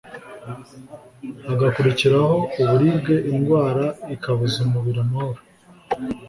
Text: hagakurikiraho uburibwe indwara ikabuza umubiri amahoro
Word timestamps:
hagakurikiraho 1.47 2.35
uburibwe 2.61 3.15
indwara 3.31 3.85
ikabuza 4.15 4.57
umubiri 4.65 4.99
amahoro 5.05 5.39